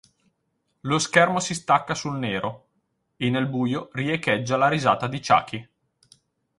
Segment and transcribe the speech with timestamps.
[0.79, 2.69] Lo schermo si stacca sul nero
[3.17, 5.69] e nel buio riecheggia la risata di Chucky.